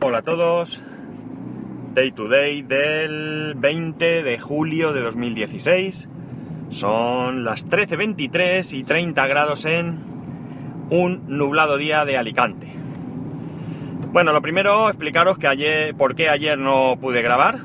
[0.00, 0.80] Hola a todos.
[1.92, 6.08] Day to day del 20 de julio de 2016.
[6.70, 9.98] Son las 13.23 y 30 grados en
[10.90, 12.72] un nublado día de Alicante.
[14.12, 17.64] Bueno, lo primero explicaros que ayer, por qué ayer no pude grabar.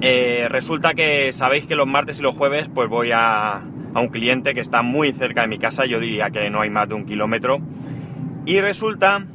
[0.00, 4.08] Eh, resulta que sabéis que los martes y los jueves pues voy a, a un
[4.10, 6.94] cliente que está muy cerca de mi casa, yo diría que no hay más de
[6.94, 7.58] un kilómetro.
[8.46, 9.26] Y resulta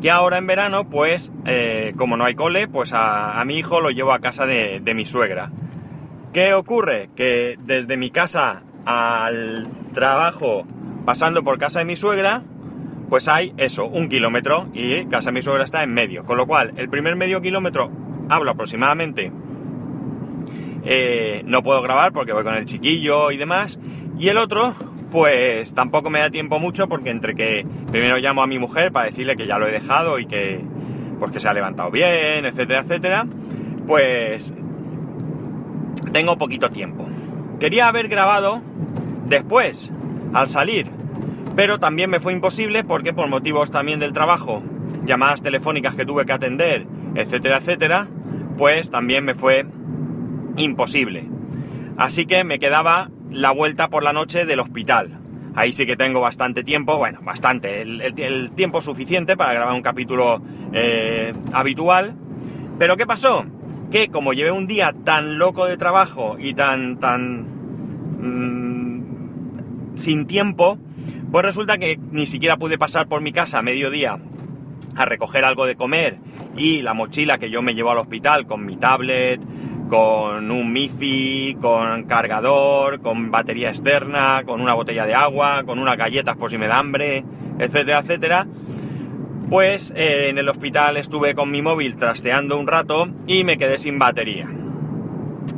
[0.00, 3.80] que ahora en verano, pues, eh, como no hay cole, pues a, a, mi hijo
[3.80, 5.50] lo llevo a casa de, de mi suegra.
[6.32, 7.10] ¿Qué ocurre?
[7.16, 10.64] Que desde mi casa al trabajo,
[11.04, 12.42] pasando por casa de mi suegra,
[13.08, 16.24] pues hay eso, un kilómetro y casa de mi suegra está en medio.
[16.24, 17.90] Con lo cual, el primer medio kilómetro
[18.28, 19.32] hablo aproximadamente.
[20.84, 23.78] Eh, no puedo grabar porque voy con el chiquillo y demás.
[24.18, 24.74] Y el otro,
[25.10, 29.06] pues tampoco me da tiempo mucho porque entre que primero llamo a mi mujer para
[29.06, 30.60] decirle que ya lo he dejado y que
[31.18, 33.26] pues se ha levantado bien, etcétera, etcétera,
[33.86, 34.54] pues
[36.12, 37.08] tengo poquito tiempo.
[37.58, 38.62] Quería haber grabado
[39.26, 39.90] después,
[40.32, 40.86] al salir,
[41.56, 44.62] pero también me fue imposible porque por motivos también del trabajo,
[45.04, 48.08] llamadas telefónicas que tuve que atender, etcétera, etcétera,
[48.56, 49.66] pues también me fue
[50.56, 51.28] imposible.
[51.96, 55.18] Así que me quedaba la vuelta por la noche del hospital.
[55.54, 60.40] Ahí sí que tengo bastante tiempo, bueno, bastante, el, tiempo suficiente para grabar un capítulo
[60.72, 62.14] eh, habitual.
[62.78, 63.44] Pero ¿qué pasó?
[63.90, 67.46] Que como llevé un día tan loco de trabajo y tan, tan...
[68.20, 70.78] Mmm, sin tiempo,
[71.30, 74.18] pues resulta que ni siquiera pude pasar por mi casa a mediodía
[74.96, 76.18] a recoger algo de comer
[76.56, 79.40] y la mochila que yo me llevo al hospital con mi tablet,
[79.90, 85.98] con un MIFI, con cargador, con batería externa, con una botella de agua, con unas
[85.98, 87.24] galletas por si me da hambre,
[87.58, 88.46] etcétera, etcétera.
[89.50, 93.78] Pues eh, en el hospital estuve con mi móvil trasteando un rato y me quedé
[93.78, 94.48] sin batería.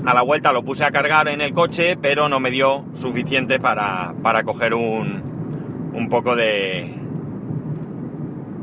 [0.06, 3.60] A la vuelta lo puse a cargar en el coche, pero no me dio suficiente
[3.60, 6.94] para, para coger un, un poco de,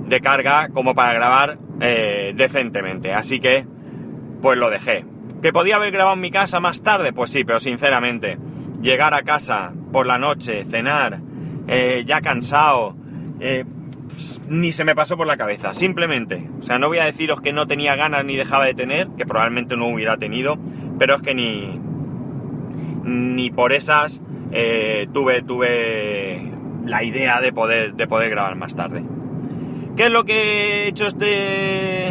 [0.08, 3.14] de carga como para grabar eh, decentemente.
[3.14, 3.68] Así que,
[4.42, 5.06] pues lo dejé.
[5.42, 7.14] ¿Que podía haber grabado en mi casa más tarde?
[7.14, 8.38] Pues sí, pero sinceramente,
[8.82, 11.22] llegar a casa por la noche, cenar,
[11.68, 12.96] eh, ya cansado,
[13.40, 13.64] eh,
[14.50, 16.50] ni se me pasó por la cabeza, simplemente.
[16.60, 19.26] O sea, no voy a deciros que no tenía ganas ni dejaba de tener, que
[19.26, 20.58] probablemente no hubiera tenido,
[20.98, 21.80] pero es que ni,
[23.04, 24.22] ni por esas
[24.52, 26.52] eh, tuve, tuve
[26.86, 29.04] la idea de poder, de poder grabar más tarde.
[29.96, 32.10] ¿Qué es lo que he hecho este,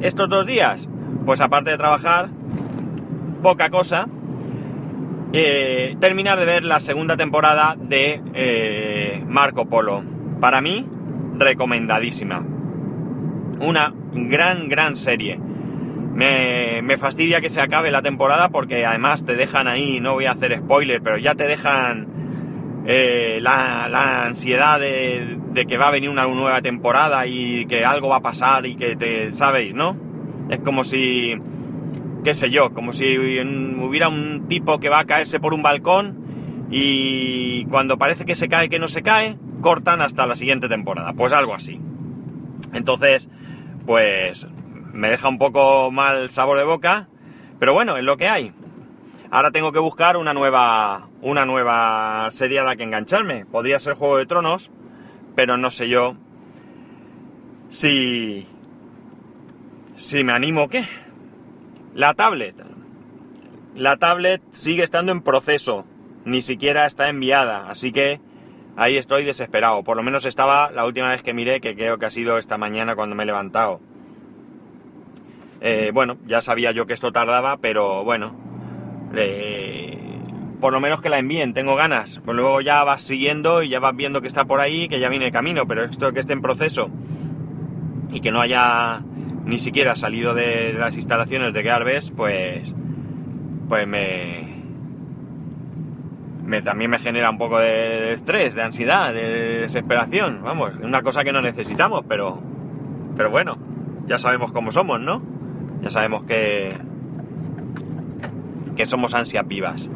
[0.00, 0.88] estos dos días?
[1.30, 2.28] Pues aparte de trabajar,
[3.40, 4.08] poca cosa,
[5.32, 10.02] eh, terminar de ver la segunda temporada de eh, Marco Polo.
[10.40, 10.84] Para mí,
[11.36, 12.44] recomendadísima.
[13.60, 15.38] Una gran, gran serie.
[15.38, 20.26] Me, me, fastidia que se acabe la temporada porque además te dejan ahí, no voy
[20.26, 25.86] a hacer spoiler, pero ya te dejan eh, la, la, ansiedad de, de, que va
[25.86, 29.76] a venir una nueva temporada y que algo va a pasar y que te sabéis,
[29.76, 30.09] ¿no?
[30.50, 31.34] Es como si,
[32.24, 36.66] qué sé yo, como si hubiera un tipo que va a caerse por un balcón
[36.70, 41.12] y cuando parece que se cae, que no se cae, cortan hasta la siguiente temporada.
[41.12, 41.80] Pues algo así.
[42.72, 43.30] Entonces,
[43.86, 44.46] pues
[44.92, 47.08] me deja un poco mal sabor de boca,
[47.58, 48.52] pero bueno, es lo que hay.
[49.30, 53.46] Ahora tengo que buscar una nueva, una nueva serie a la que engancharme.
[53.46, 54.70] Podría ser Juego de Tronos,
[55.36, 56.16] pero no sé yo
[57.70, 58.48] si,
[60.00, 60.86] si me animo qué.
[61.94, 62.56] La tablet.
[63.74, 65.84] La tablet sigue estando en proceso.
[66.24, 67.70] Ni siquiera está enviada.
[67.70, 68.20] Así que
[68.76, 69.84] ahí estoy desesperado.
[69.84, 72.58] Por lo menos estaba la última vez que miré, que creo que ha sido esta
[72.58, 73.80] mañana cuando me he levantado.
[75.60, 78.34] Eh, bueno, ya sabía yo que esto tardaba, pero bueno.
[79.14, 79.98] Eh,
[80.60, 82.20] por lo menos que la envíen, tengo ganas.
[82.24, 85.08] Pues luego ya vas siguiendo y ya vas viendo que está por ahí, que ya
[85.08, 85.66] viene el camino.
[85.66, 86.90] Pero esto que esté en proceso
[88.12, 89.02] y que no haya
[89.50, 92.72] ni siquiera salido de las instalaciones de Garbes, pues,
[93.68, 94.62] pues me,
[96.44, 100.42] me, también me genera un poco de estrés, de ansiedad, de desesperación.
[100.44, 102.40] Vamos, una cosa que no necesitamos, pero,
[103.16, 103.58] pero bueno,
[104.06, 105.20] ya sabemos cómo somos, ¿no?
[105.82, 106.76] Ya sabemos que,
[108.76, 109.90] que somos ansias vivas.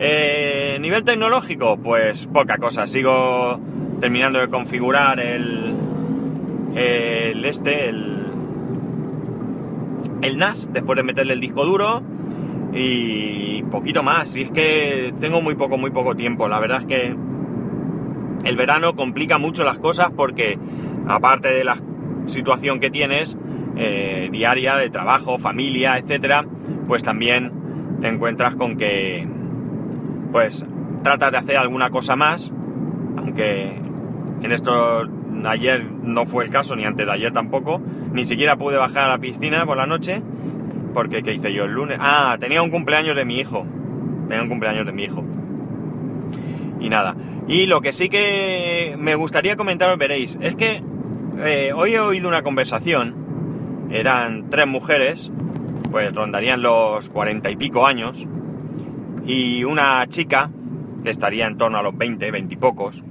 [0.00, 2.88] Eh, nivel tecnológico, pues poca cosa.
[2.88, 3.60] Sigo
[4.00, 5.76] terminando de configurar el,
[6.74, 8.19] el este, el
[10.22, 12.02] el NAS después de meterle el disco duro
[12.72, 14.36] y poquito más.
[14.36, 16.48] Y es que tengo muy poco, muy poco tiempo.
[16.48, 17.16] La verdad es que
[18.44, 20.58] el verano complica mucho las cosas porque
[21.06, 21.82] aparte de las
[22.26, 23.36] situación que tienes
[23.76, 26.44] eh, diaria de trabajo, familia, etcétera,
[26.86, 29.26] pues también te encuentras con que
[30.32, 30.64] pues
[31.02, 32.52] tratas de hacer alguna cosa más,
[33.16, 33.80] aunque
[34.42, 35.08] en esto
[35.44, 37.80] ayer no fue el caso, ni antes de ayer tampoco,
[38.12, 40.22] ni siquiera pude bajar a la piscina por la noche,
[40.94, 41.98] porque ¿qué hice yo el lunes?
[42.00, 43.66] Ah, tenía un cumpleaños de mi hijo,
[44.28, 45.24] tenía un cumpleaños de mi hijo.
[46.80, 47.14] Y nada,
[47.46, 50.82] y lo que sí que me gustaría comentaros, veréis, es que
[51.38, 55.30] eh, hoy he oído una conversación, eran tres mujeres,
[55.90, 58.24] pues rondarían los cuarenta y pico años,
[59.26, 60.50] y una chica
[61.02, 63.02] que estaría en torno a los 20, 20 y pocos,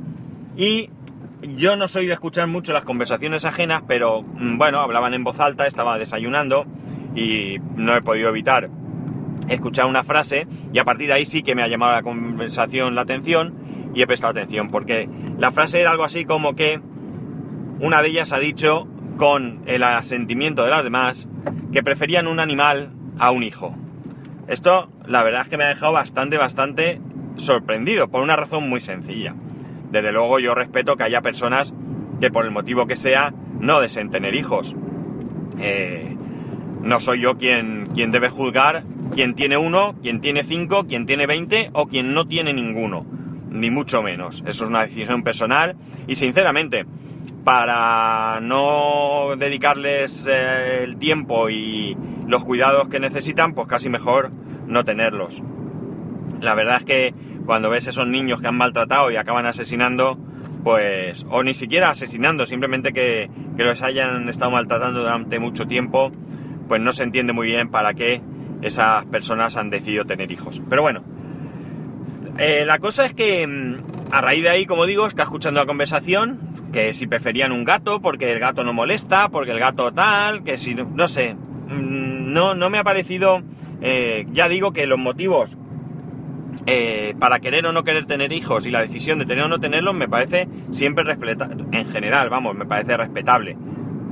[0.55, 0.89] y
[1.41, 5.39] yo no soy de escuchar mucho las conversaciones ajenas, pero mm, bueno, hablaban en voz
[5.39, 6.65] alta, estaba desayunando
[7.15, 8.69] y no he podido evitar
[9.47, 12.93] escuchar una frase y a partir de ahí sí que me ha llamado la conversación
[12.93, 16.79] la atención y he prestado atención, porque la frase era algo así como que
[17.79, 18.87] una de ellas ha dicho,
[19.17, 21.27] con el asentimiento de las demás,
[21.71, 23.75] que preferían un animal a un hijo.
[24.47, 27.01] Esto, la verdad es que me ha dejado bastante, bastante
[27.37, 29.35] sorprendido, por una razón muy sencilla.
[29.91, 31.73] Desde luego yo respeto que haya personas
[32.19, 34.75] que por el motivo que sea no deseen tener hijos.
[35.59, 36.15] Eh,
[36.81, 38.83] no soy yo quien, quien debe juzgar
[39.13, 43.05] quien tiene uno, quien tiene cinco, quien tiene veinte o quien no tiene ninguno
[43.49, 44.43] ni mucho menos.
[44.45, 45.75] Eso es una decisión personal
[46.07, 46.85] y sinceramente,
[47.43, 51.97] para no dedicarles eh, el tiempo y
[52.27, 54.31] los cuidados que necesitan, pues casi mejor
[54.67, 55.41] no tenerlos.
[56.41, 57.13] La verdad es que
[57.49, 60.19] cuando ves esos niños que han maltratado y acaban asesinando,
[60.63, 66.11] pues, o ni siquiera asesinando, simplemente que, los hayan estado maltratando durante mucho tiempo,
[66.67, 68.21] pues no se entiende muy bien para qué
[68.61, 70.61] esas personas han decidido tener hijos.
[70.69, 71.01] Pero bueno,
[72.37, 75.65] eh, la cosa es que mm, a raíz de ahí, como digo, está escuchando la
[75.65, 80.43] conversación, que si preferían un gato, porque el gato no molesta, porque el gato tal,
[80.43, 83.41] que si, no sé, mm, no, no me ha parecido,
[83.81, 85.57] eh, ya digo que los motivos
[86.71, 89.59] eh, para querer o no querer tener hijos y la decisión de tener o no
[89.59, 93.57] tenerlos me parece siempre respetable, en general, vamos, me parece respetable.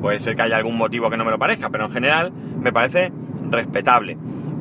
[0.02, 2.74] Puede ser que haya algún motivo que no me lo parezca, pero en general me
[2.74, 3.12] parece
[3.52, 4.18] respetable.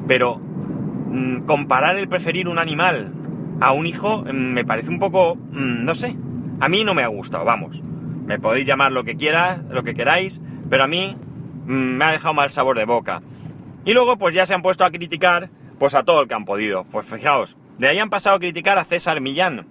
[0.07, 3.15] Pero mm, comparar el preferir un animal
[3.63, 6.15] a un hijo mm, me parece un poco, mm, no sé,
[6.61, 7.81] a mí no me ha gustado, vamos.
[8.27, 11.17] Me podéis llamar lo que quieras, lo que queráis, pero a mí
[11.65, 13.23] me ha dejado mal sabor de boca.
[13.87, 16.45] Y luego pues ya se han puesto a criticar pues a todo el que han
[16.45, 16.85] podido.
[16.85, 19.67] Pues fijaos, de ahí han pasado a criticar a César Millán.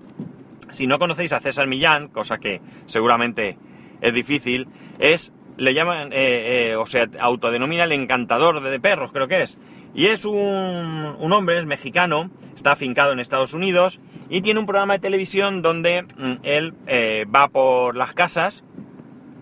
[0.71, 3.57] Si no conocéis a César Millán, cosa que seguramente
[4.01, 4.67] es difícil,
[4.99, 9.57] es, le llaman, eh, eh, o sea, autodenomina el encantador de perros, creo que es.
[9.93, 14.65] Y es un, un hombre, es mexicano, está afincado en Estados Unidos y tiene un
[14.65, 18.63] programa de televisión donde mm, él eh, va por las casas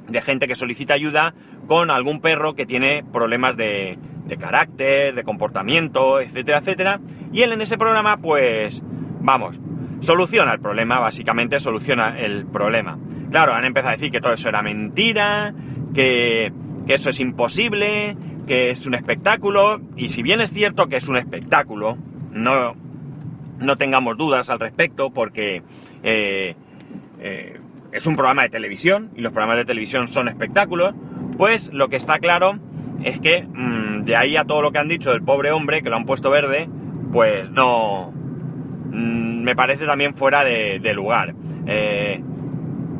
[0.07, 1.33] de gente que solicita ayuda
[1.67, 6.99] con algún perro que tiene problemas de, de carácter, de comportamiento, etcétera, etcétera.
[7.31, 8.81] Y él en ese programa, pues,
[9.19, 9.59] vamos,
[10.01, 12.97] soluciona el problema, básicamente soluciona el problema.
[13.31, 15.53] Claro, han empezado a decir que todo eso era mentira,
[15.93, 16.51] que,
[16.87, 18.15] eso es imposible,
[18.45, 21.97] que es un espectáculo, y si bien es cierto que es un espectáculo,
[22.31, 22.75] no,
[23.59, 25.63] no tengamos dudas al respecto, porque
[26.03, 26.55] eh,
[27.19, 27.59] eh,
[27.91, 30.93] es un programa de televisión, y los programas de televisión son espectáculos,
[31.37, 32.59] pues lo que está claro
[33.03, 35.89] es que mm, de ahí a todo lo que han dicho del pobre hombre, que
[35.89, 36.69] lo han puesto verde,
[37.11, 38.11] pues no...
[38.11, 41.33] Mm, me parece también fuera de, lugar.
[41.67, 42.21] Eh,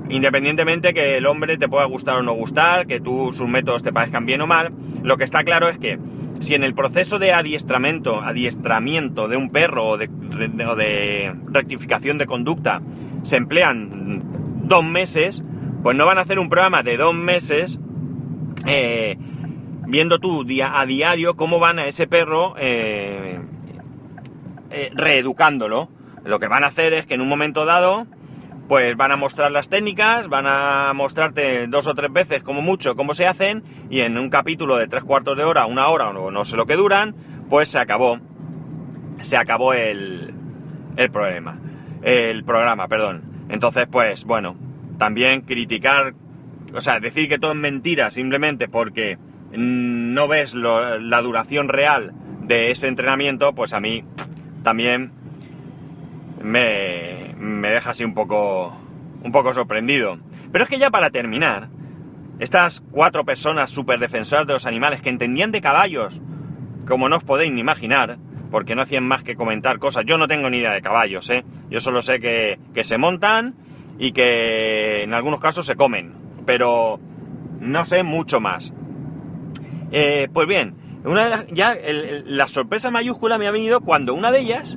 [0.09, 3.93] Independientemente que el hombre te pueda gustar o no gustar, que tú sus métodos te
[3.93, 5.97] parezcan bien o mal, lo que está claro es que
[6.39, 12.81] si en el proceso de adiestramiento, adiestramiento de un perro o de, rectificación de conducta
[13.23, 14.21] se emplean
[14.65, 15.41] dos meses,
[15.81, 17.79] pues no van a hacer un programa de dos meses
[18.67, 19.17] eh,
[19.87, 23.39] viendo tú día a diario cómo van a ese perro eh,
[24.71, 25.89] eh, reeducándolo.
[26.23, 28.07] Lo que van a hacer es que en un momento dado
[28.67, 32.95] pues van a mostrar las técnicas, van a mostrarte dos o tres veces como mucho
[32.95, 36.31] cómo se hacen y en un capítulo de tres cuartos de hora, una hora o
[36.31, 37.13] no sé lo que duran,
[37.49, 38.19] pues se acabó.
[39.21, 40.33] Se acabó el,
[40.97, 41.59] el problema.
[42.01, 43.45] El programa, perdón.
[43.49, 44.55] Entonces, pues bueno,
[44.97, 46.13] también criticar,
[46.73, 49.17] o sea, decir que todo es mentira simplemente porque
[49.55, 54.03] no ves la duración real de ese entrenamiento, pues a mí
[54.63, 55.11] también
[56.41, 58.75] me, me deja así un poco,
[59.23, 60.17] un poco sorprendido.
[60.51, 61.69] Pero es que ya para terminar,
[62.39, 66.19] estas cuatro personas super defensoras de los animales que entendían de caballos,
[66.87, 68.17] como no os podéis ni imaginar,
[68.51, 70.05] porque no hacían más que comentar cosas.
[70.05, 71.43] Yo no tengo ni idea de caballos, ¿eh?
[71.69, 73.55] Yo solo sé que, que se montan
[73.97, 76.13] y que en algunos casos se comen.
[76.45, 76.99] Pero
[77.59, 78.73] no sé mucho más.
[79.95, 81.77] Eh, pues bien, una de las, ya
[82.25, 84.75] la sorpresa mayúscula me ha venido cuando una de ellas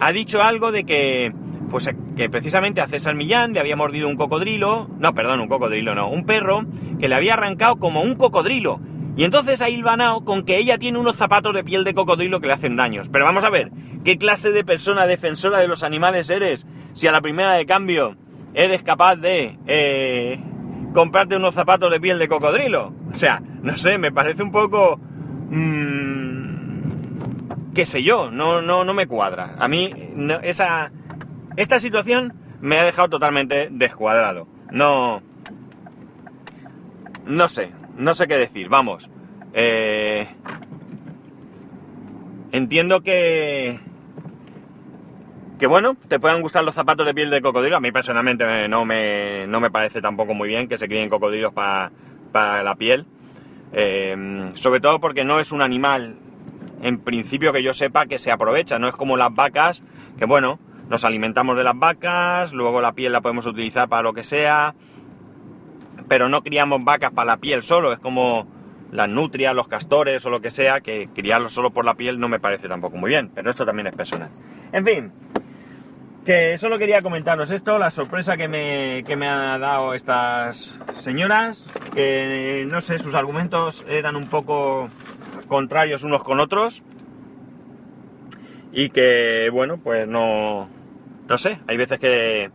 [0.00, 1.32] ha dicho algo de que,
[1.70, 5.94] pues que precisamente a César Millán le había mordido un cocodrilo, no, perdón, un cocodrilo
[5.94, 6.64] no, un perro
[6.98, 8.80] que le había arrancado como un cocodrilo.
[9.14, 12.46] Y entonces ha hilvanado con que ella tiene unos zapatos de piel de cocodrilo que
[12.46, 13.10] le hacen daños.
[13.10, 13.70] Pero vamos a ver,
[14.04, 18.16] ¿qué clase de persona defensora de los animales eres si a la primera de cambio
[18.54, 20.40] eres capaz de eh,
[20.92, 22.92] comprarte unos zapatos de piel de cocodrilo?
[23.12, 24.98] O sea, no sé, me parece un poco...
[25.50, 26.72] Mmm,
[27.74, 29.54] qué sé yo, no, no, no me cuadra.
[29.58, 29.90] A mí
[30.42, 30.90] esa,
[31.56, 34.46] esta situación me ha dejado totalmente descuadrado.
[34.70, 35.22] No...
[37.26, 39.08] No sé, no sé qué decir, vamos.
[39.52, 40.28] Eh,
[42.50, 43.80] entiendo que...
[45.62, 47.76] Que bueno, te puedan gustar los zapatos de piel de cocodrilo.
[47.76, 51.52] A mí personalmente no me, no me parece tampoco muy bien que se críen cocodrilos
[51.52, 53.06] para la piel.
[53.72, 56.16] Eh, sobre todo porque no es un animal,
[56.82, 58.80] en principio que yo sepa, que se aprovecha.
[58.80, 59.84] No es como las vacas,
[60.18, 64.14] que bueno, nos alimentamos de las vacas, luego la piel la podemos utilizar para lo
[64.14, 64.74] que sea
[66.08, 68.46] pero no criamos vacas para la piel solo, es como
[68.90, 72.28] las nutrias, los castores o lo que sea, que criarlos solo por la piel no
[72.28, 74.30] me parece tampoco muy bien, pero esto también es personal.
[74.72, 75.12] En fin,
[76.24, 81.66] que solo quería comentaros esto, la sorpresa que me, que me ha dado estas señoras,
[81.94, 84.88] que no sé, sus argumentos eran un poco
[85.48, 86.82] contrarios unos con otros
[88.72, 90.68] y que, bueno, pues no,
[91.28, 92.50] no sé, hay veces que,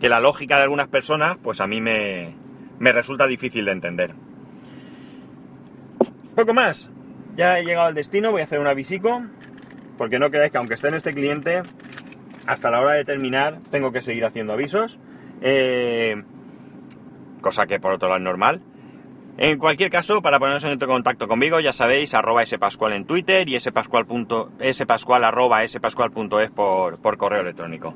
[0.00, 2.34] que la lógica de algunas personas, pues a mí me,
[2.78, 4.14] me resulta difícil de entender.
[6.34, 6.90] Poco más.
[7.36, 9.22] Ya he llegado al destino, voy a hacer un avisico,
[9.96, 11.62] porque no creáis que aunque esté en este cliente,
[12.46, 14.98] hasta la hora de terminar tengo que seguir haciendo avisos.
[15.40, 16.22] Eh,
[17.40, 18.62] cosa que por otro lado es normal.
[19.38, 23.58] En cualquier caso, para poneros en contacto conmigo, ya sabéis, arroba spascual en Twitter y
[23.58, 24.04] spascual,
[25.24, 25.60] arroba
[26.54, 27.94] por, por correo electrónico.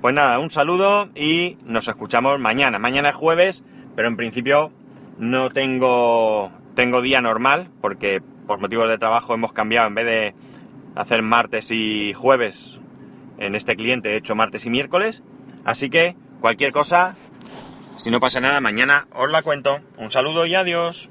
[0.00, 2.78] Pues nada, un saludo y nos escuchamos mañana.
[2.78, 3.64] Mañana es jueves,
[3.96, 4.70] pero en principio
[5.18, 10.34] no tengo, tengo día normal porque por motivos de trabajo hemos cambiado en vez de
[10.94, 12.77] hacer martes y jueves
[13.38, 15.22] en este cliente he hecho martes y miércoles.
[15.64, 17.14] Así que cualquier cosa,
[17.96, 19.80] si no pasa nada, mañana os la cuento.
[19.96, 21.10] Un saludo y adiós.